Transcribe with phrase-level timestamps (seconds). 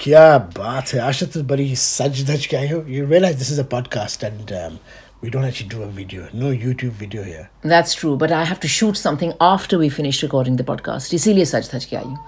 [0.00, 2.80] क्या बात है आशा तो बड़ी सज धज के आई हो
[3.12, 4.76] realize this is a podcast and um,
[5.24, 7.42] we don't actually do a video no YouTube video here
[7.72, 11.14] That's true, but I have to shoot something after we finish recording the podcast.
[11.14, 12.18] इसीलिए सच धज के आई हूँ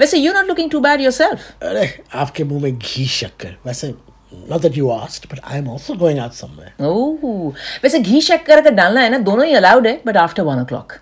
[0.00, 1.48] वैसे you're not looking too bad yourself.
[1.70, 1.86] अरे
[2.24, 3.92] आपके मुँह में घी शक्कर वैसे
[4.52, 7.52] not that you asked but I'm also going out somewhere Oh,
[7.84, 10.94] वैसे घी शक्कर अगर डालना है ना दोनों ही allowed है but after one o'clock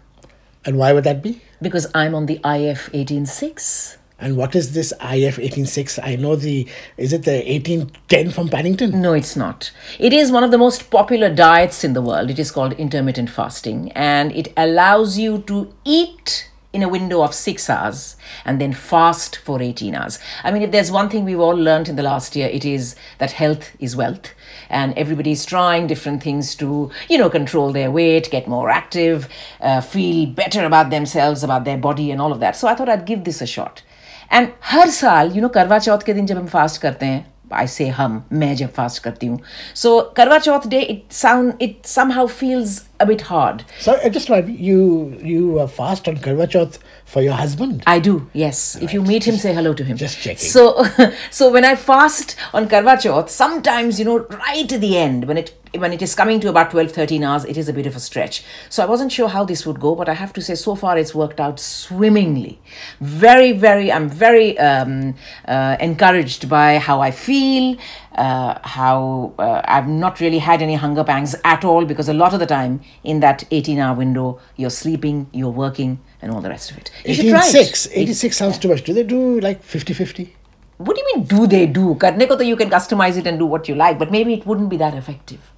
[0.65, 1.35] and why would that be
[1.69, 3.99] because I'm on the IF 186.
[4.25, 8.99] And what is this IF 186 I know the is it the 1810 from Paddington
[9.03, 9.71] No, it's not.
[9.99, 12.31] It is one of the most popular diets in the world.
[12.31, 17.35] It is called intermittent fasting, and it allows you to eat in a window of
[17.35, 20.19] six hours and then fast for 18 hours.
[20.43, 22.97] I mean, if there's one thing we've all learned in the last year, it is
[23.19, 24.31] that health is wealth.
[24.71, 29.29] And everybody's trying different things to, you know, control their weight, get more active,
[29.61, 32.57] uh, feel better about themselves, about their body, and all of that.
[32.57, 33.83] So I thought I'd give this a shot.
[34.32, 37.68] And हर साल you no करवा चौथ के दिन जब हम fast करते हैं आई
[37.68, 39.40] से हम मैं जब फास्ट करती हूँ
[39.76, 44.10] सो करवा Chauth day it sound it somehow feels a bit hard so uh,
[44.18, 44.82] just like you
[45.32, 46.78] you uh, fast on Karwa Chauth
[47.14, 48.60] for your husband I do, yes.
[48.88, 49.98] If you meet him, say hello to him.
[50.02, 50.50] Just checking.
[50.50, 50.66] So,
[51.38, 55.40] so when I fast on Karwa Chauth, sometimes you know, right at the end, when
[55.44, 57.97] it when it is coming to about 12, 13 hours, it is a bit of
[57.97, 58.45] a stretch.
[58.69, 60.97] So I wasn't sure how this would go, but I have to say, so far
[60.99, 62.61] it's worked out swimmingly.
[63.01, 65.15] Very, very, I'm very um,
[65.47, 67.77] uh, encouraged by how I feel.
[68.15, 72.33] Uh, how uh, I've not really had any hunger pangs at all because a lot
[72.33, 76.49] of the time in that 18 hour window, you're sleeping, you're working, and all the
[76.49, 76.93] rest of it.
[77.05, 77.55] You should try it.
[77.57, 80.37] 86 86 sounds too much do they do like 50 50
[80.79, 81.95] What do you mean, do they do?
[81.95, 84.45] Karne ko to you can customize it and do what you like, but maybe it
[84.45, 85.53] wouldn't be that effective.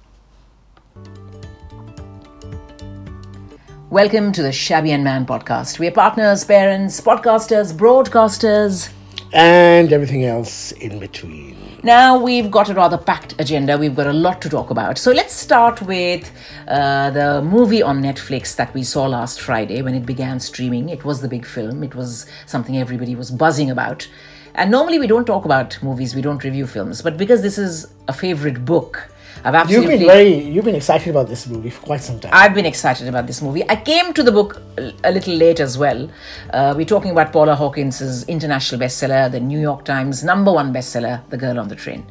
[3.89, 5.79] Welcome to the Shabby and Man podcast.
[5.79, 8.91] We're partners, parents, podcasters, broadcasters.
[9.31, 13.77] and everything else in between Now we've got a rather packed agenda.
[13.77, 14.97] We've got a lot to talk about.
[14.97, 16.29] So let's start with
[16.67, 20.89] uh, the movie on Netflix that we saw last Friday when it began streaming.
[20.89, 24.09] It was the big film, it was something everybody was buzzing about.
[24.55, 27.87] And normally we don't talk about movies, we don't review films, but because this is
[28.09, 29.07] a favorite book,
[29.44, 29.98] I've You've absolutely.
[29.98, 32.30] been very you've been excited about this movie for quite some time.
[32.32, 33.64] I've been excited about this movie.
[33.68, 36.08] I came to the book a a little late as well.
[36.50, 41.14] Uh, we're talking about Paula Hawkins's international bestseller, the New York Times number one bestseller,
[41.30, 42.04] The Girl on the Train.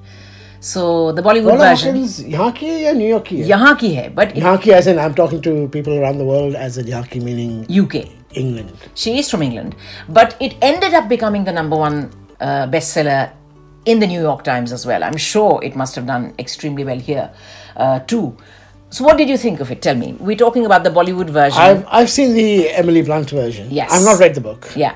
[0.59, 3.93] So the Bollywood Paula version Hawkins यहाँ की है या New York की है यहाँ की
[3.93, 6.77] है, but it, यहाँ की as in I'm talking to people around the world as
[6.77, 8.05] in यहाँ की meaning UK.
[8.41, 9.75] England She is from England,
[10.07, 13.31] but it ended up becoming the number one uh, bestseller
[13.86, 15.02] in the New York Times as well.
[15.02, 17.30] I'm sure it must have done extremely well here
[17.76, 18.36] uh, too.
[18.90, 19.82] So, what did you think of it?
[19.82, 20.12] Tell me.
[20.20, 21.60] We're talking about the Bollywood version.
[21.60, 23.90] I've I've seen the Emily Blunt version Yes.
[23.92, 24.94] I've not read the book yeah.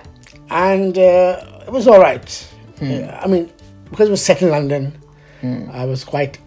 [0.50, 2.46] and uh, it was all right.
[2.80, 3.50] Yeah, I mean,
[3.90, 4.96] because it was set in London,
[5.72, 6.38] I was quite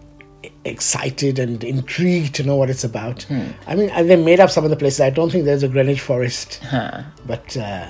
[0.64, 3.24] excited and intrigued to know what it's about.
[3.66, 5.00] I mean, and they made up some of the places.
[5.00, 6.60] I don't think there's a Greenwich Forest,
[7.26, 7.88] but uh,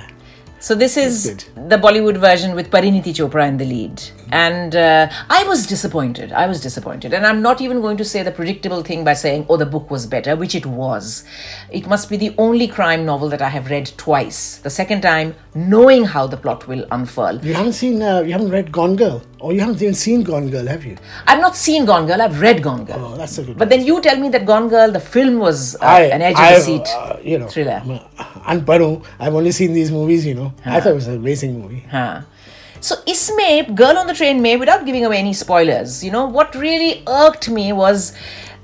[0.65, 4.03] So this is the Bollywood version with Parineeti Chopra in the lead,
[4.33, 6.33] and uh, I was disappointed.
[6.33, 9.45] I was disappointed, and I'm not even going to say the predictable thing by saying,
[9.51, 11.25] "Oh, the book was better," which it was.
[11.71, 14.57] It must be the only crime novel that I have read twice.
[14.69, 17.45] The second time, knowing how the plot will unfurl.
[17.45, 20.49] you haven't seen, uh, you haven't read Gone Girl, or you haven't even seen Gone
[20.49, 20.97] Girl, have you?
[21.27, 22.23] I've not seen Gone Girl.
[22.23, 23.05] I've read Gone Girl.
[23.11, 23.59] Oh, that's a good.
[23.59, 26.41] But then you tell me that Gone Girl, the film was uh, I, an edge
[26.41, 27.83] of the seat uh, you know, thriller.
[27.85, 29.05] I'm a- and Paro.
[29.19, 30.53] I've only seen these movies, you know.
[30.65, 31.85] I thought it was an amazing movie.
[32.81, 36.55] So, Isme, Girl on the Train May, without giving away any spoilers, you know, what
[36.55, 38.13] really irked me was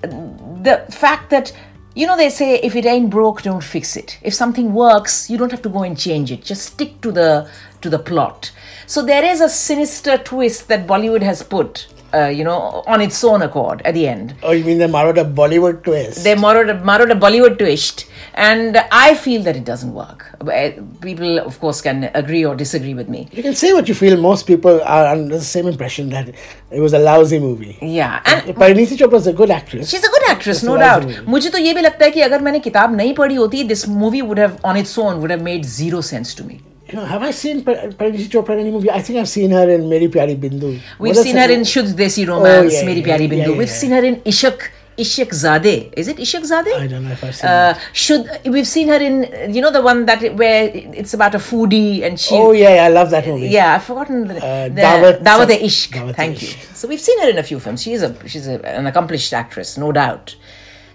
[0.03, 1.53] the fact that,
[1.95, 4.19] you know, they say if it ain't broke, don't fix it.
[4.23, 6.45] If something works, you don't have to go and change it.
[6.45, 7.49] Just stick to the
[7.81, 8.53] to the plot.
[8.93, 11.87] So there is a sinister twist that Bollywood has put.
[12.13, 14.35] Uh, you know, on its own accord at the end.
[14.43, 16.25] Oh, you mean they borrowed a Bollywood twist?
[16.25, 18.07] They borrowed a, borrowed a Bollywood twist.
[18.35, 20.25] And I feel that it doesn't work.
[20.41, 23.29] Uh, people, of course, can agree or disagree with me.
[23.31, 24.17] You can say what you feel.
[24.21, 26.35] Most people are under the same impression that
[26.73, 27.79] it was a lousy movie.
[27.81, 28.21] Yeah.
[28.25, 29.91] And Parineeti Chopra is a good actress.
[29.91, 31.05] She's a good actress, no doubt.
[31.05, 31.21] Movie.
[31.37, 34.23] मुझे तो ये भी लगता है कि अगर मैंने किताब नहीं पढ़ी होती, this movie
[34.33, 36.61] would have on its own would have made zero sense to me.
[36.93, 38.91] Have I seen Pa- Parineeti Chopra in any movie?
[38.91, 40.81] I think I've seen her in Meri Pyari Bindu.
[40.99, 43.53] We've seen her in Shuddh Desi Romance, yeah, Meri yeah, Pyari Bindu.
[43.53, 45.95] yeah, We've seen her in Ishak, Ishaqzaade.
[45.97, 46.73] Is it Ishaqzaade?
[46.75, 49.81] I don't know if I've seen Uh, should we've seen her in you know the
[49.83, 53.27] one that where it's about a foodie and she Oh yeah, yeah, I love that
[53.27, 53.49] movie.
[53.49, 57.19] yeah I've forgotten the, Uh, the Dawat- Dawat Ishq Dawat thank you so we've seen
[57.23, 60.37] her in a few films she's a she's a, an accomplished actress no doubt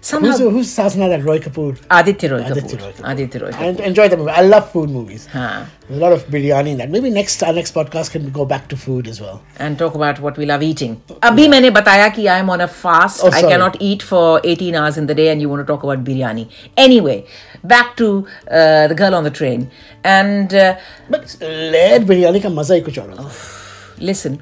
[0.05, 1.77] Somehow, Who's, who's Sasana that Roy Kapoor?
[1.91, 2.81] Aditya Roy Aditya Kapoor.
[2.81, 3.11] Roy Kapoor.
[3.11, 3.81] Aditya Roy Kapoor.
[3.81, 4.31] I enjoy the movie.
[4.31, 5.27] I love food movies.
[5.27, 5.65] Huh.
[5.87, 6.89] There's a lot of biryani in that.
[6.89, 9.43] Maybe next our next podcast can go back to food as well.
[9.59, 10.95] and talk about what we love eating.
[11.29, 13.21] Abhi मैंने बताया कि I am on a fast.
[13.23, 13.51] Oh, I sorry.
[13.53, 16.47] cannot eat for 18 hours in the day and you want to talk about biryani.
[16.77, 17.17] Anyway,
[17.63, 18.09] back to
[18.49, 19.69] uh, the girl on the train.
[20.03, 20.77] And uh,
[21.11, 24.05] But layered biryani का मजा ही कुछ और होता है.
[24.11, 24.37] listen,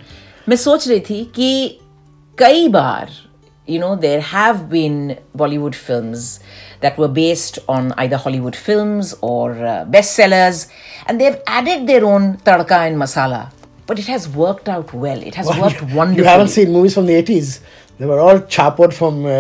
[0.50, 1.80] मैं सोच रही थी कि
[2.40, 3.10] कई बार
[3.67, 6.41] you know there have been Bollywood films
[6.81, 10.69] that were based on either Hollywood films or uh, bestsellers
[11.07, 13.51] and they've added their own tadka and masala.
[13.87, 15.21] But it has worked out well.
[15.23, 16.17] It has worked you, wonderfully.
[16.23, 17.61] you haven't seen movies from the 80s.
[17.97, 19.31] They were all chapoed from uh,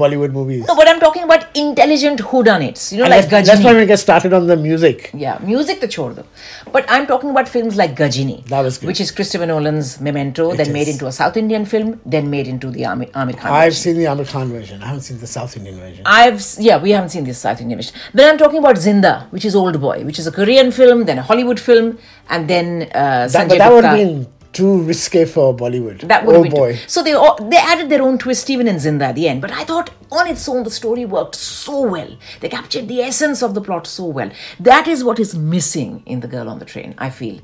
[0.00, 0.66] Bollywood movies.
[0.66, 2.90] No, but I'm talking about intelligent whodunits.
[2.90, 5.10] You know, And like that's, that's why we get started on the music.
[5.12, 6.24] yeah, music the chhod do.
[6.72, 8.46] But I'm talking about films like Ghajini.
[8.46, 8.86] That was good.
[8.86, 12.70] Which is Christopher Nolan's Memento, then made into a South Indian film, then made into
[12.70, 13.52] the Aamir, Aamir Khan.
[13.52, 13.82] I've version.
[13.82, 14.82] seen the Aamir Khan version.
[14.82, 16.02] I haven't seen the South Indian version.
[16.06, 17.94] I've yeah, we haven't seen the South Indian version.
[18.14, 21.18] Then I'm talking about Zinda, which is Old Boy, which is a Korean film, then
[21.18, 21.98] a Hollywood film,
[22.30, 26.00] and then uh, That, Sanjay but that would have been too risque for Bollywood.
[26.08, 26.76] That would oh boy.
[26.86, 29.40] So they all, they added their own twist even in Zinda at the end.
[29.40, 32.16] But I thought on its own the story worked so well.
[32.40, 34.30] They captured the essence of the plot so well.
[34.60, 36.94] That is what is missing in The Girl on the Train.
[36.98, 37.40] I feel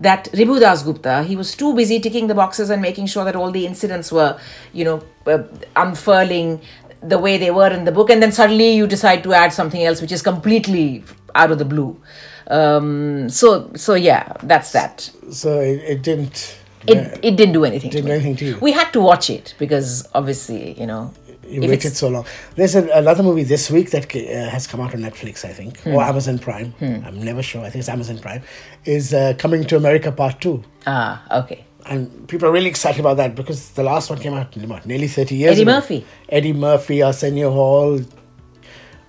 [0.00, 3.50] that Ribhu Dasgupta he was too busy ticking the boxes and making sure that all
[3.50, 4.38] the incidents were
[4.72, 5.44] you know uh,
[5.76, 6.60] unfurling
[7.02, 9.82] the way they were in the book, and then suddenly you decide to add something
[9.82, 11.02] else which is completely
[11.34, 12.00] out of the blue.
[12.48, 16.58] Um, so so yeah, that's that So it, it didn't.
[16.86, 17.90] it, yeah, it didn't do anything.
[17.90, 18.58] Didn't to do anything to you.
[18.60, 21.12] We had to watch it because obviously, you know,
[21.48, 22.24] you waited so long.
[22.56, 25.80] There's a, another movie this week that uh, has come out on Netflix, I think,
[25.80, 25.94] Hmm.
[25.94, 26.72] or Amazon Prime.
[26.80, 27.60] I'm never sure.
[27.60, 28.42] I think it's Amazon Prime.
[28.84, 31.64] Is uh, coming to America Part Two, ah okay.
[31.86, 34.56] and people are really excited about that because the last one came out
[34.86, 35.72] nearly 30 years Eddie ago.
[35.72, 36.04] Murphy.
[36.28, 38.00] Eddie Murphy, Arsenio Hall,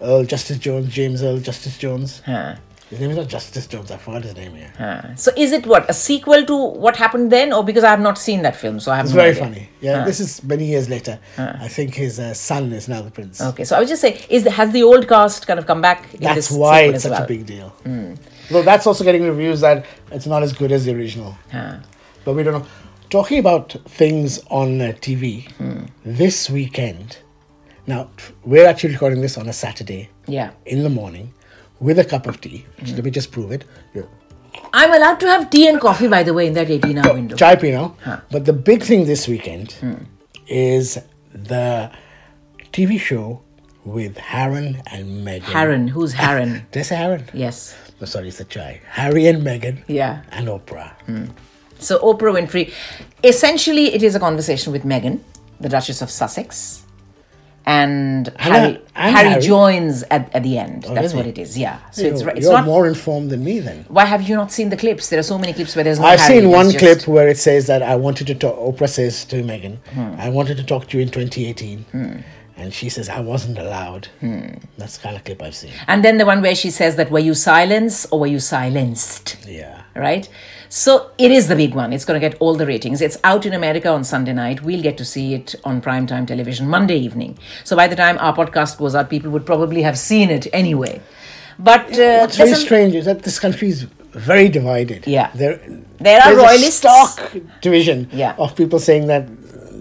[0.01, 2.21] Earl Justice Jones, James Earl Justice Jones.
[2.25, 2.55] Huh.
[2.93, 3.89] His name is not Justice Jones.
[3.89, 4.71] I forgot his name here.
[4.77, 5.15] Huh.
[5.15, 8.19] So is it what a sequel to what happened then, or because I have not
[8.19, 9.43] seen that film, so I have It's no very idea.
[9.43, 9.69] funny.
[9.81, 11.17] Yeah, this is many years later.
[11.39, 13.41] I think his uh, son is now the prince.
[13.41, 15.81] Okay, so I would just say, is the, has the old cast kind of come
[15.81, 16.13] back?
[16.13, 17.23] In That's why it's such well?
[17.23, 17.73] a big deal.
[18.51, 21.35] Though that's also getting reviews that it's not as good as the original.
[22.25, 22.67] But we don't know.
[23.09, 25.49] Talking about things on uh, TV,
[26.05, 27.17] this weekend,
[27.87, 28.11] now
[28.43, 31.33] we're actually recording this on a Saturday Yeah, in the morning
[31.83, 32.65] with a cup of tea.
[32.79, 33.65] Actually, Let me just prove it.
[33.93, 34.03] Yeah.
[34.71, 37.35] I'm allowed to have tea and coffee, by the way, in that 18-hour window.
[37.35, 37.95] Chai Pino.
[38.31, 39.95] But the big thing this weekend hmm.
[40.47, 40.97] is
[41.33, 41.91] the
[42.71, 43.41] TV show
[43.83, 45.41] with Harren and Meghan.
[45.41, 46.63] Harren, who's Harren?
[46.71, 47.29] Did I say Harren?
[47.33, 47.75] yes.
[47.99, 48.81] No, sorry, it's a chai.
[48.87, 49.83] Harry and Meghan.
[49.87, 50.23] Yeah.
[50.31, 50.93] And Oprah.
[51.01, 51.25] Hmm.
[51.79, 52.73] So Oprah Winfrey,
[53.23, 55.19] essentially, it is a conversation with Meghan,
[55.59, 56.82] the Duchess of Sussex,
[57.65, 58.81] and Harry.
[58.95, 59.41] and Harry, Harry.
[59.41, 60.83] joins at, at the end.
[60.83, 61.15] That's really?
[61.15, 61.57] what it is.
[61.57, 61.79] Yeah.
[61.91, 62.21] So You're, it's.
[62.21, 62.65] It's you're not.
[62.65, 63.85] more informed than me then.
[63.87, 65.09] why have you not seen the clips?
[65.09, 66.05] There are so many clips where there's no.
[66.05, 68.57] I've Harry, seen one just- clip where it says that I wanted to talk.
[68.57, 70.15] Oprah says to Meghan, Hmm.
[70.19, 72.23] "I wanted to talk to you in 2018,"
[72.57, 74.55] and she says, "I wasn't allowed." Hmm.
[74.77, 75.71] That's the kind of clip I've seen.
[75.87, 79.37] And then the one where she says that were you silenced or were you silenced?
[79.47, 79.81] Yeah.
[79.95, 80.27] right?
[80.69, 81.93] So it is the big one.
[81.93, 82.99] It's going to get all the ratings.
[83.01, 84.63] It's out in America on Sunday night.
[84.63, 87.37] We'll get to see it on primetime television Monday evening.
[87.63, 90.99] So by the time our podcast goes out, people would probably have seen it anyway.
[91.59, 95.05] But uh, What's very strange is that this country is very divided.
[95.05, 95.29] Yeah.
[95.35, 95.59] There,
[95.99, 96.77] There are royalists.
[96.77, 98.33] stock division Yeah.
[98.39, 99.27] of people saying that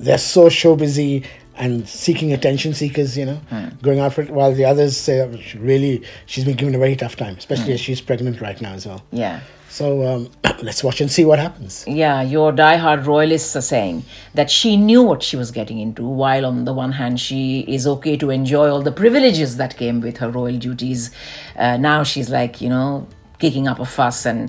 [0.04, 1.25] they're so show busy
[1.59, 3.66] and seeking attention seekers, you know, Hmm.
[3.82, 6.78] going out for it, while the others say that she really she's been given a
[6.78, 7.73] very tough time, especially Hmm.
[7.73, 9.02] as she's pregnant right now as well.
[9.12, 9.40] yeah.
[9.68, 10.28] So um,
[10.62, 11.85] let's watch and see what happens.
[11.88, 14.04] Yeah, your diehard royalists are saying
[14.35, 17.87] that she knew what she was getting into, while on the one hand, she is
[17.87, 21.11] okay to enjoy all the privileges that came with her royal duties.
[21.56, 23.06] Uh, now she's like, you know,
[23.42, 24.40] kicking up a fuss and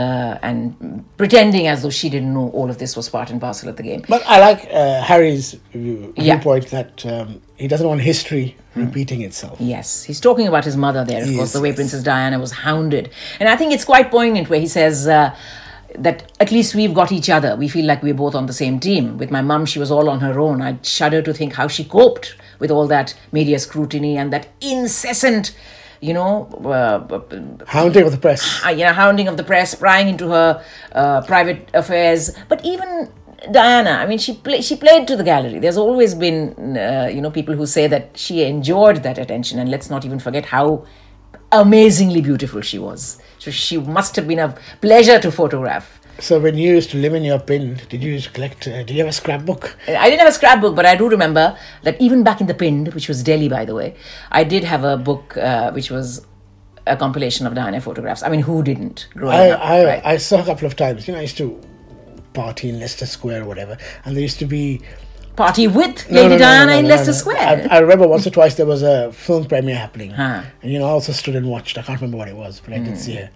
[0.00, 0.58] uh, and
[1.22, 3.82] pretending as though she didn't know all of this was part and parcel of the
[3.90, 4.02] game.
[4.14, 6.36] But I like uh, Harry's view- Yeah.
[6.36, 7.28] viewpoint that um,
[7.62, 9.56] he doesn't want history repeating itself.
[9.60, 11.76] Yes, he's talking about his mother there, of course, the way yes.
[11.80, 13.04] Princess Diana was hounded.
[13.40, 15.34] And I think it's quite poignant where he says uh,
[16.06, 17.50] that at least we've got each other.
[17.56, 19.04] We feel like we're both on the same team.
[19.20, 20.60] With my mum, she was all on her own.
[20.68, 25.46] I shudder to think how she coped with all that media scrutiny and that incessant,
[26.06, 26.30] you know,
[26.64, 28.64] uh, Hounding of the press.
[28.64, 32.30] uh, you know, hounding of the press, prying into her uh, private affairs.
[32.48, 33.10] But even
[33.50, 35.58] Diana, I mean, she play, she played to the gallery.
[35.58, 39.68] There's always been, uh, you know, people who say that she enjoyed that attention, and
[39.70, 40.84] let's not even forget how
[41.52, 43.20] amazingly beautiful she was.
[43.38, 46.00] So she must have been a pleasure to photograph.
[46.18, 48.66] So when you used to live in your pin, did you used to collect?
[48.66, 49.76] Uh, did you have a scrapbook?
[49.86, 52.86] I didn't have a scrapbook, but I do remember that even back in the pin,
[52.86, 53.94] which was Delhi, by the way,
[54.30, 56.26] I did have a book uh, which was
[56.86, 58.22] a compilation of Diana photographs.
[58.22, 59.60] I mean, who didn't growing I up?
[59.60, 60.02] I, right?
[60.06, 61.06] I saw a couple of times.
[61.06, 61.60] You know, I used to
[62.32, 64.80] party in Leicester Square or whatever, and there used to be
[65.36, 67.12] Party with No, Lady no, Diana no, in Leicester.
[67.12, 67.68] Square.
[67.70, 70.42] I, I remember once or twice there was a film premiere happening, Huh.
[70.62, 71.76] and you know I also stood and watched.
[71.76, 73.30] I can't remember what it was, but I did see her.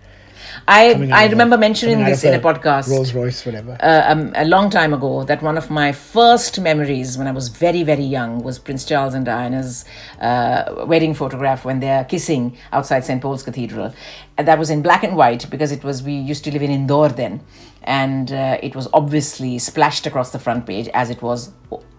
[0.69, 2.89] I, coming I remember mentioning this in a podcast.
[2.89, 3.77] Rolls Royce, whatever.
[3.81, 7.49] uh, um, a long time ago that one of my first memories when I was
[7.49, 9.85] very, very young was Prince Charles and Diana's
[10.21, 13.21] uh, wedding photograph when they're kissing outside St.
[13.21, 13.95] Paul's Cathedral.
[14.39, 16.71] And that was in black and white because it was, we used to live in
[16.71, 17.43] Indore then.
[17.83, 21.53] And uh, it was obviously splashed across the front page as it was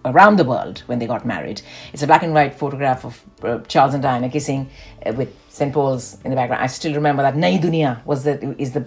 [0.04, 1.62] around the world when they got married.
[1.92, 4.70] It's a black and white photograph of uh, Charles and Diana kissing
[5.04, 5.72] uh, with St.
[5.72, 6.62] Paul's in the background.
[6.62, 8.84] I still remember that Nai Dunia was the, is the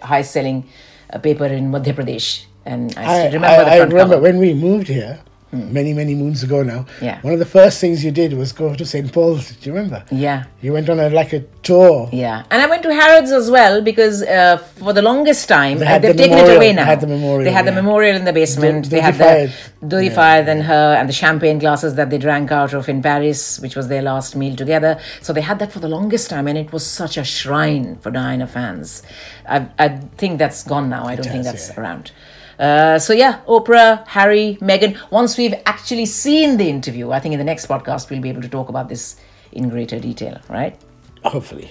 [0.00, 0.68] highest selling
[1.12, 2.46] uh, paper in Madhya Pradesh.
[2.64, 4.22] And I I, remember I, I remember cover.
[4.22, 5.18] when we moved here,
[5.52, 6.84] many many moons ago now.
[7.00, 7.20] Yeah.
[7.22, 9.50] One of the first things you did was go to St Paul's.
[9.52, 10.04] Do you remember?
[10.10, 10.44] Yeah.
[10.60, 12.08] You went on a like a tour.
[12.12, 15.86] Yeah, and I went to Harrods as well because uh, for the longest time They
[15.86, 16.84] had they've the taken it memorial- away they now.
[16.84, 17.80] had the memorial, They had the yeah.
[17.80, 18.84] memorial in the basement.
[18.84, 19.52] Du- they had the
[19.86, 23.60] Dodi Fayed and her and the champagne glasses that they drank out of in Paris,
[23.60, 24.98] which was their last meal together.
[25.22, 28.10] So they had that for the longest time, and it was such a shrine for
[28.10, 29.02] Diana fans.
[29.48, 29.88] I, I
[30.18, 31.04] think that's gone now.
[31.06, 31.80] I don't think that's yeah.
[31.80, 32.10] around.
[32.58, 34.98] Uh, so yeah, Oprah, Harry, Meghan.
[35.10, 38.42] Once we've actually seen the interview, I think in the next podcast we'll be able
[38.42, 39.16] to talk about this
[39.52, 40.78] in greater detail, right?
[41.24, 41.70] Hopefully.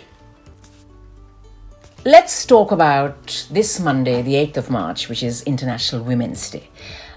[2.06, 6.70] Let's talk about this Monday, the 8th of March, which is International Women's Day.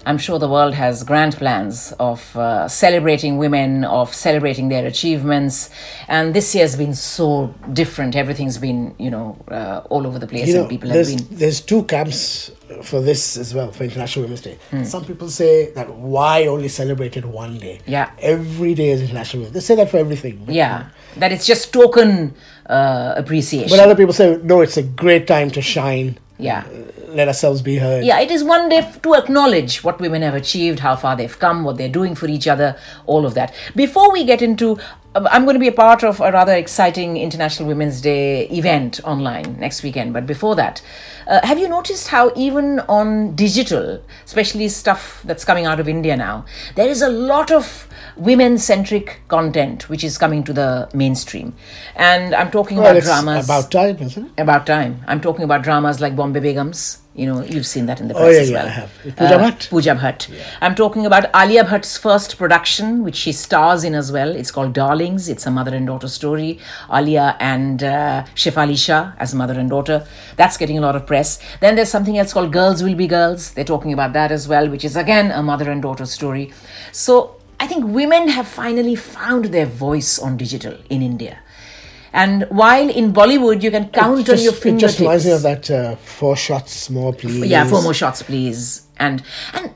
[0.05, 5.69] I'm sure the world has grand plans of uh, celebrating women, of celebrating their achievements,
[6.07, 8.15] and this year's been so different.
[8.15, 11.27] Everything's been, you know, uh, all over the place, You know, and people have been.
[11.31, 12.51] there's two camps
[12.83, 14.57] for this as well, for International Women's Day.
[14.71, 14.83] Hmm.
[14.83, 17.81] Some people say that why only celebrate it one day?
[17.85, 18.11] Yeah.
[18.19, 20.45] Every day is International Women's They say that for everything.
[20.47, 22.35] Yeah, that it's just token
[22.67, 23.69] uh, appreciation.
[23.69, 26.17] But other people say, no, it's a great time to shine.
[26.39, 26.65] Yeah.
[27.09, 28.05] Let ourselves be heard.
[28.05, 31.63] Yeah, it is one day to acknowledge what women have achieved, how far they've come,
[31.63, 33.53] what they're doing for each other, all of that.
[33.75, 34.79] Before we get into,
[35.15, 39.01] um, I'm going to be a part of a rather exciting International Women's Day event
[39.03, 40.13] online next weekend.
[40.13, 40.81] But before that,
[41.29, 46.17] uh, have you noticed how even on digital, especially stuff that's coming out of India
[46.17, 46.43] now,
[46.75, 51.53] there is a lot of women-centric content which is coming to the mainstream,
[51.95, 54.41] and I'm talking Well, about dramas about time, isn't it?
[54.41, 55.01] about time.
[55.07, 56.97] I'm talking about dramas like Bombay Begums.
[57.15, 58.65] You know, you've seen that in the Oh, press yeah, as yeah, well.
[58.67, 58.91] I have.
[59.17, 59.69] Pooja Bhatt?
[59.69, 60.29] Pooja Bhatt.
[60.61, 64.33] I'm talking about Alia Bhatt's first production, which she stars in as well.
[64.35, 65.27] It's called Darlings.
[65.27, 66.59] It's a mother and daughter story.
[66.93, 70.05] Alia and uh, Shefali Shah as mother and daughter.
[70.37, 71.39] That's getting a lot of press.
[71.59, 73.51] Then there's something else called Girls Will Be Girls.
[73.51, 76.53] They're talking about that as well, which is again a mother and daughter story.
[76.93, 81.39] So I think women have finally found their voice on digital in India.
[82.13, 85.41] And while in Bollywood you can count on Just- your it just reminds me of
[85.43, 87.45] that uh, four shots more, please.
[87.45, 88.87] Yeah, four more shots, please.
[88.97, 89.23] And
[89.53, 89.73] and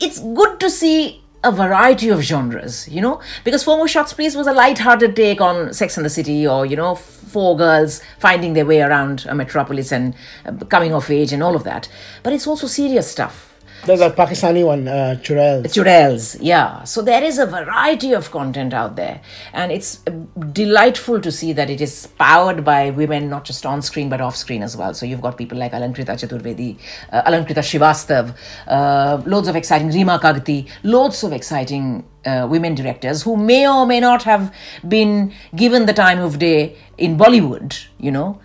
[0.00, 4.36] it's good to see a variety of genres, you know, because four more shots, please
[4.36, 8.52] was a light-hearted take on Sex and the City, or you know, four girls finding
[8.52, 10.14] their way around a metropolis and
[10.46, 11.88] uh, coming of age and all of that.
[12.22, 13.51] But it's also serious stuff.
[13.84, 15.64] There's that Pakistani one, uh, Churail.
[15.64, 16.84] Churails, yeah.
[16.84, 19.20] So there is a variety of content out there,
[19.52, 20.10] and it's uh,
[20.52, 24.36] delightful to see that it is powered by women, not just on screen but off
[24.36, 24.94] screen as well.
[24.94, 26.78] So you've got people like Alankrita Chaturvedi,
[27.10, 33.22] uh, Alankrita Shivastav, uh, loads of exciting Rima Kagti, loads of exciting uh, women directors
[33.22, 34.54] who may or may not have
[34.86, 38.40] been given the time of day in Bollywood, you know,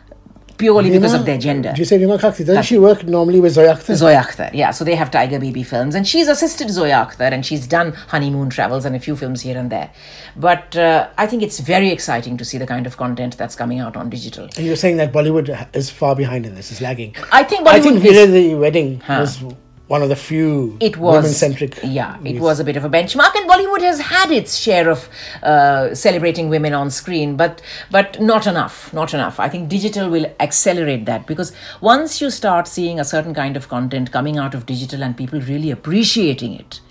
[0.57, 1.71] purely because of their gender.
[1.75, 2.43] Do you say Rima Khakti?
[2.43, 3.95] Doesn't she work normally with Zoya Akhtar?
[3.95, 4.71] Zoya Akhtar, yeah.
[4.71, 8.49] So they have Tiger Baby films, and she's assisted Zoya Akhtar, and she's done honeymoon
[8.49, 9.91] travels and a few films here and there.
[10.35, 13.79] But uh, I think it's very exciting to see the kind of content that's coming
[13.79, 14.45] out on digital.
[14.57, 17.15] And you're saying that Bollywood is far behind in this, is lagging.
[17.31, 19.43] I think I think is- the Wedding was
[19.87, 21.79] one of the few it was women-centric.
[21.83, 25.07] Yeah, it was a bit of a benchmark, and Bollywood has had its share of
[25.43, 29.39] uh, celebrating women on screen, but but not enough, not enough.
[29.39, 33.69] I think digital will accelerate that because once you start seeing a certain kind of
[33.69, 36.81] content coming out of digital and people really appreciating it,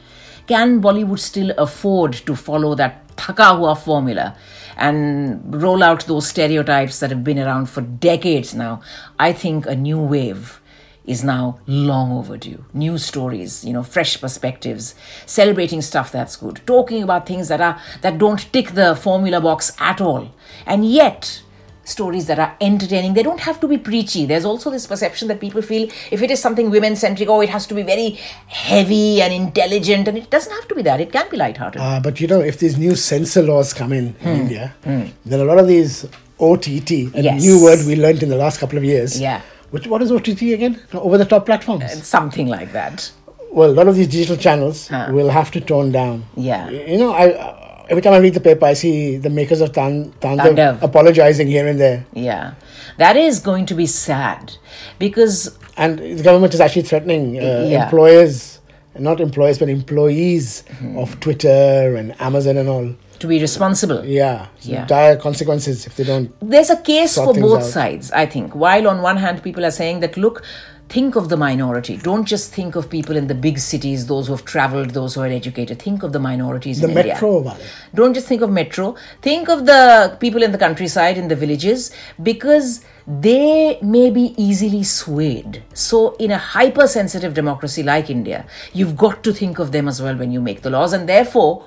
[0.46, 4.36] can Bollywood still afford to follow that thaka hua formula?
[4.78, 8.82] And roll out those stereotypes that have been around for decades now.
[9.18, 10.60] I think a new wave
[11.06, 12.64] is now long overdue.
[12.74, 14.94] New stories, you know, fresh perspectives,
[15.24, 19.72] celebrating stuff that's good, talking about things that are that don't tick the formula box
[19.78, 20.30] at all.
[20.66, 21.42] And yet,
[21.84, 23.14] stories that are entertaining.
[23.14, 24.26] They don't have to be preachy.
[24.26, 27.48] There's also this perception that people feel if it is something women centric, oh, it
[27.50, 31.00] has to be very heavy and intelligent, and it doesn't have to be that.
[31.00, 31.80] It can be lighthearted.
[31.80, 34.28] Uh, but you know, if these new censor laws come in Hmm.
[34.28, 36.06] in India, then a lot of these
[36.40, 37.40] OTT, a Yes.
[37.42, 39.20] new word we learned in the last couple of years.
[39.20, 39.40] Yeah.
[39.70, 40.80] Which what is OTT again?
[40.94, 42.06] Over the top platforms.
[42.06, 43.10] Something like that.
[43.52, 45.08] well, a lot of these digital channels Huh.
[45.10, 46.24] will have to tone down.
[46.36, 46.68] Yeah.
[46.70, 49.72] You know, I uh, every time I read the paper, I see the makers of
[49.72, 52.52] Tan- Tandav apologizing here and there, Yeah.
[52.98, 54.52] That is going to be sad
[54.98, 57.84] because and the government is actually threatening uh, Yeah.
[57.84, 58.60] employers,
[58.98, 60.98] not employers, but employees Hmm.
[60.98, 62.88] of Twitter and Amazon and all.
[63.20, 64.04] To be responsible.
[64.04, 64.84] Yeah, Yeah.
[64.86, 66.30] dire consequences if they don't.
[66.40, 67.64] there's a case for both out.
[67.64, 68.54] sides, I think.
[68.54, 70.42] While on one hand, people are saying that, look,
[70.88, 71.96] think of the minority.
[71.96, 75.20] Don't just think of people in the big cities, those who have traveled, those who
[75.20, 75.80] are educated.
[75.80, 77.56] Think of the minorities The in metro.
[77.94, 78.94] Don't just think of metro.
[79.20, 81.90] Think of the people in the countryside, in the villages,
[82.22, 85.62] because they may be easily swayed.
[85.74, 90.16] So, in a hypersensitive democracy like India, you've got to think of them as well
[90.16, 90.92] when you make the laws.
[90.92, 91.64] And therefore,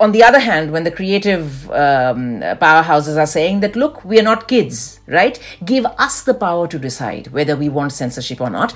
[0.00, 4.22] on the other hand, when the creative um, powerhouses are saying that, look, we are
[4.22, 5.38] not kids, right?
[5.64, 8.74] Give us the power to decide whether we want censorship or not,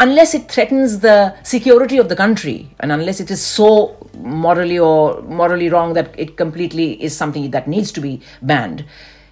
[0.00, 5.22] unless it threatens the security of the country and unless it is so morally or
[5.22, 8.84] morally wrong that it completely is something that needs to be banned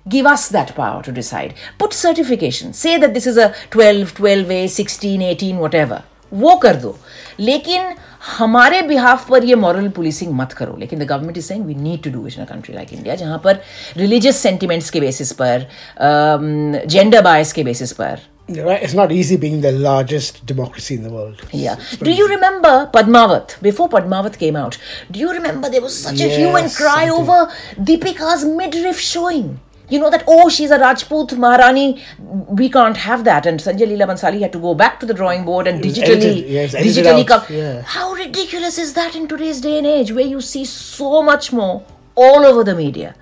[0.08, 1.54] give us that power to decide.
[1.78, 2.72] Put certification.
[2.72, 6.02] Say that this is a 12 12a 16 18 whatever.
[6.30, 6.96] Wo kar do.
[7.38, 7.98] Lekin
[8.36, 12.02] हमारे behalf पर ये moral policing मत करो लेकिन the government is saying we need
[12.02, 13.60] to do it in a country like India जहाँ पर
[13.96, 15.68] religious sentiments के basis पर
[16.86, 21.10] जेंडर बायस के बेसिस पर Right, it's not easy being the largest democracy in the
[21.10, 21.40] world.
[21.52, 21.76] Yeah.
[22.02, 23.60] Do you remember Padmavat?
[23.60, 24.78] Before Padmavat came out,
[25.10, 27.52] do you remember there was such yes, a hue and cry over
[27.90, 29.60] Deepika's midriff showing?
[29.88, 33.46] You know that oh she's a Rajput Maharani, we can't have that.
[33.46, 36.44] And Sanjay Leela Bhansali had to go back to the drawing board and digitally, edited,
[36.50, 37.56] it's edited digitally out, come.
[37.56, 37.82] yeah.
[37.82, 41.84] How ridiculous is that in today's day and age, where you see so much more
[42.14, 43.14] all over the media?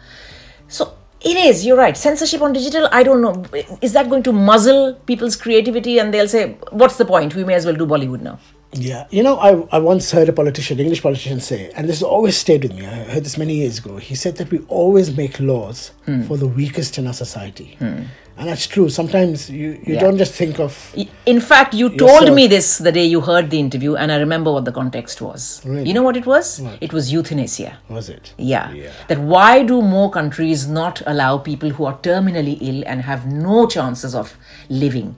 [0.69, 1.97] So it is, you're right.
[1.97, 3.45] Censorship on digital, I don't know.
[3.81, 7.35] Is that going to muzzle people's creativity and they'll say, what's the point?
[7.35, 8.39] We may as well do Bollywood now.
[8.73, 12.03] Yeah, you know, I, I once heard a politician, English politician, say, and this has
[12.03, 12.85] always stayed with me.
[12.85, 13.97] I heard this many years ago.
[13.97, 16.23] He said that we always make laws Hmm.
[16.23, 18.89] for the weakest in our society, and that's true.
[18.91, 20.01] Sometimes you, you Yeah.
[20.01, 20.95] don't just think of
[21.27, 24.53] In fact, you told me this the day you heard the interview, and I remember
[24.53, 25.63] what the context was.
[25.65, 25.89] Really?
[25.89, 26.61] You know what it was?
[26.81, 27.79] It was euthanasia.
[27.89, 28.35] was it?
[28.37, 28.73] Yeah.
[28.75, 28.91] Yeah.
[29.09, 33.67] That why do more countries not allow people who are terminally ill and have no
[33.67, 34.37] chances of
[34.69, 35.17] living?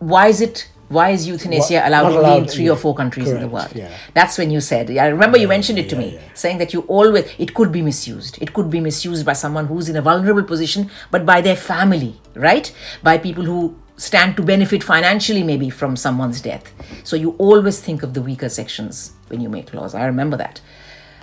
[0.00, 0.68] Why is it?
[0.92, 3.48] Why is euthanasia Wha- allowed not only in allowed, three or four countries in the
[3.48, 3.72] world?
[3.74, 3.90] yeah.
[4.14, 4.90] That's when you said.
[4.96, 6.20] I remember you mentioned it to me, yeah.
[6.34, 8.38] saying that you always it could be misused.
[8.40, 12.12] It could be misused by someone who's in a vulnerable position, but by their family,
[12.34, 12.72] right?
[13.02, 13.60] By people who
[13.96, 16.72] stand to benefit financially, maybe from someone's death.
[17.04, 19.94] So you always think of the weaker sections when you make laws.
[19.94, 20.60] I remember that.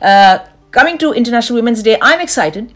[0.02, 0.40] Uh,
[0.72, 2.74] coming to International Women's Day, I'm excited.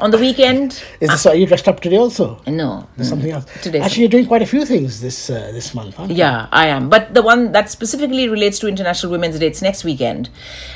[0.00, 2.40] On the weekend, Is this, are you dressed up today also?
[2.48, 3.44] no, There's something else.
[3.62, 6.16] Today, Actually, you're doing quite a few things this uh, this month, aren't you?
[6.16, 6.88] Yeah, I am.
[6.88, 10.30] But the one that specifically relates to International Women's Day, it's next weekend.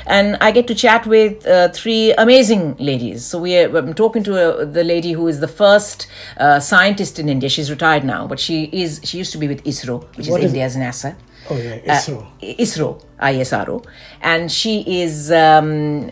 [0.07, 3.25] And I get to chat with uh, three amazing ladies.
[3.25, 7.19] So we are, I'm talking to uh the lady who is the first uh, scientist
[7.19, 7.49] in India.
[7.49, 10.45] She's retired now, but she is she used to be with ISRO, which is is-
[10.45, 11.15] India's NASA.
[11.49, 12.21] Oh yeah, ISRO.
[12.21, 13.85] Uh, ISRO, ISRO,
[14.21, 16.09] and she is um,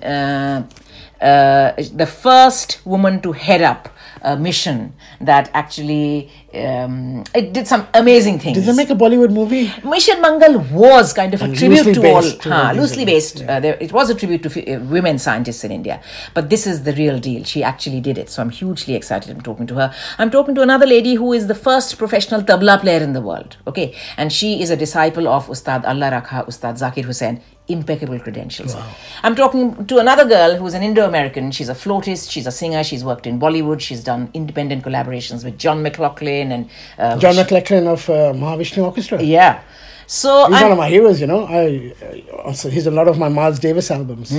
[1.22, 3.90] uh, the first woman to head up
[4.22, 8.58] a mission that actually um, it did some amazing things.
[8.58, 9.72] Did they make a Bollywood movie?
[9.84, 13.44] Mission Mangal was kind of a And tribute to all, to huh, loosely based.
[13.44, 16.02] Uh, there, it was a tribute to f- uh, women scientists in India,
[16.34, 17.44] but this is the real deal.
[17.44, 19.30] She actually did it, so I'm hugely excited.
[19.30, 19.94] I'm talking to her.
[20.18, 23.58] I'm talking to another lady who is the first professional tabla player in the world.
[23.68, 27.42] Okay, and she is a disciple of Ustad Allah Rakha, Ustad Zakir Hussain.
[27.70, 28.76] Impeccable credentials.
[29.24, 31.52] I'm talking to another girl who's an Indo-American.
[31.52, 32.32] She's a flautist.
[32.32, 32.82] She's a singer.
[32.84, 33.82] She's worked in Bollywood.
[33.82, 39.22] She's done independent collaborations with John McLaughlin and uh, John McLaughlin of uh, Mahavishnu Orchestra.
[39.22, 39.62] yeah.
[40.10, 41.44] So He's I'm- one of my heroes, you know.
[41.46, 44.34] I uh, also he's a lot of my Miles Davis albums.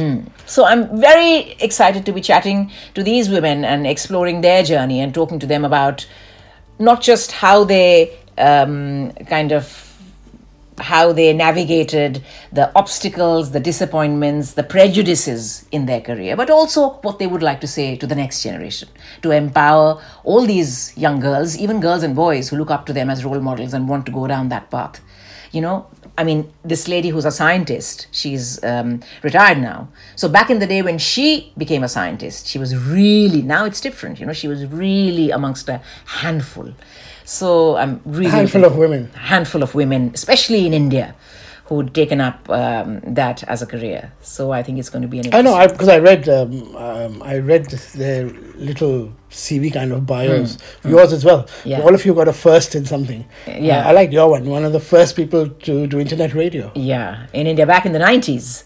[0.47, 5.13] So I'm very excited to be chatting to these women and exploring their journey and
[5.13, 6.07] talking to them about
[6.79, 9.88] not just how they um, kind of
[10.81, 17.19] how they navigated the obstacles, the disappointments, the prejudices in their career, but also what
[17.19, 18.89] they would like to say to the next generation
[19.23, 23.11] to empower all these young girls, even girls and boys who look up to them
[23.11, 25.01] as role models and want to go down that path.
[25.51, 25.87] You know,
[26.19, 29.89] I mean, this lady who's a scientist, she's um, retired now.
[30.17, 33.81] So back in the day when she became a scientist, she was really, now it's
[33.81, 36.75] different, you know, she was really amongst a handful.
[37.29, 38.31] So I'm really.
[38.31, 39.11] handful of women.
[39.13, 41.15] handful of women, especially in India,
[41.67, 44.11] who'd taken up um, that as a career.
[44.23, 45.35] So I think it's going to be an.
[45.35, 50.07] I know I because I read um, um, I read their little CV kind of
[50.07, 51.47] bios, yours as well.
[51.67, 51.83] Yeah.
[51.83, 53.27] All of you got a first in something.
[53.47, 53.81] Yeah.
[53.85, 54.47] Uh, I liked your one.
[54.47, 56.73] One of the first people to do internet radio.
[56.75, 58.65] Yeah, in India back in the nineties.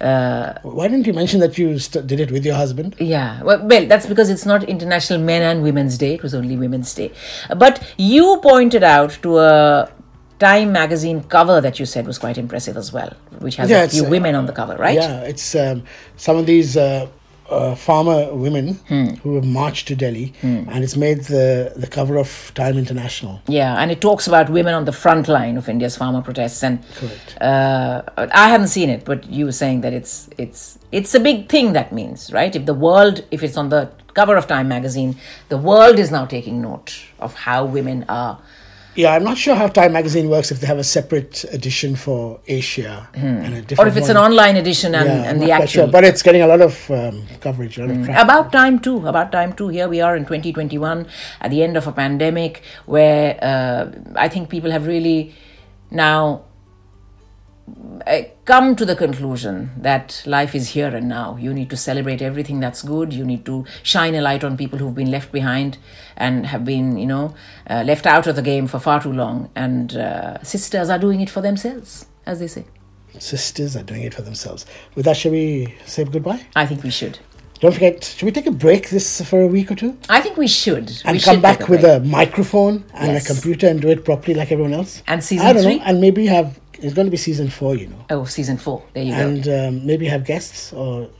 [0.00, 2.94] Uh, Why didn't you mention that you st- did it with your husband?
[3.00, 6.14] yeah, well, well, that's because it's not International Men and Women's Day.
[6.14, 7.12] It was only Women's Day.
[7.56, 9.90] But you pointed out to a
[10.38, 13.88] Time magazine cover that you said was quite impressive as well, which has Yeah, a
[13.88, 14.94] few uh, women on the cover, right?
[14.94, 15.82] Yeah, it's um,
[16.16, 17.08] some of these uh,
[17.50, 19.06] uh, farmer women Hmm.
[19.22, 23.40] who have marched to Delhi, and it's made the the cover of Time International.
[23.48, 26.78] Yeah, and it talks about women on the front line of India's farmer protests, and
[26.96, 27.36] Correct.
[27.40, 28.02] uh,
[28.44, 31.72] I haven't seen it, but you were saying that it's it's it's a big thing.
[31.72, 32.54] That means, right?
[32.54, 35.16] If the world, if it's on the cover of Time magazine,
[35.48, 38.38] the world is now taking note of how women are.
[38.98, 42.40] Yeah, I'm not sure how Time Magazine works if they have a separate edition for
[42.48, 43.80] Asia and a different Hmm.
[43.82, 44.16] Or if it's one.
[44.16, 45.68] an online edition and, yeah, and the actual.
[45.68, 49.06] sure, but it's getting a lot of um, coverage, a lot of about time too
[49.06, 51.06] about time too here we are in 2021
[51.40, 53.82] at the end of a pandemic where uh,
[54.16, 55.32] i think people have really
[55.90, 56.42] now
[58.44, 62.60] come to the conclusion that life is here and now you need to celebrate everything
[62.60, 65.78] that's good you need to shine a light on people who've been left behind
[66.16, 67.34] and have been you know
[67.70, 71.20] uh, left out of the game for far too long and uh, sisters are doing
[71.20, 72.64] it for themselves as they say
[73.18, 74.64] Sisters are doing it for themselves.
[74.94, 76.40] With that, shall we say goodbye?
[76.54, 77.18] i think we should
[77.60, 79.96] Don't forget, should we take a break this for a week or two?
[80.08, 83.24] i think we should And we come should back a with a microphone and Yes.
[83.28, 85.02] a computer and do it properly like everyone else?
[85.06, 85.76] And season I don't three?
[85.78, 85.84] know.
[85.84, 88.04] And maybe have, it's going to be season four, you know.
[88.10, 91.10] oh season four there you go And um, maybe have guests or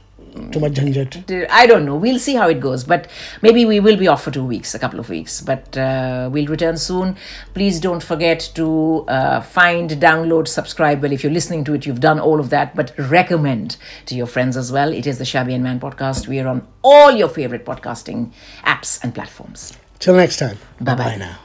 [0.51, 1.47] too much janjat.
[1.49, 1.95] I don't know.
[1.95, 2.83] We'll see how it goes.
[2.83, 3.09] But
[3.41, 5.41] maybe we will be off for two weeks, a couple of weeks.
[5.41, 7.15] But uh, we'll return soon.
[7.53, 11.01] Please don't forget to uh, find, download, subscribe.
[11.01, 12.75] Well, if you're listening to it, you've done all of that.
[12.75, 14.93] But recommend to your friends as well.
[14.93, 16.27] It is the Shabby and Man podcast.
[16.27, 18.31] We are on all your favorite podcasting
[18.63, 19.77] apps and platforms.
[19.99, 20.57] Till next time.
[20.79, 20.95] Bye-bye.
[20.95, 21.39] Bye-bye now.